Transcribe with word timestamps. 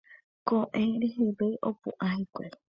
Ko'ẽ 0.51 0.87
reheve 1.01 1.47
opu'ã 1.69 2.07
hikuái. 2.17 2.51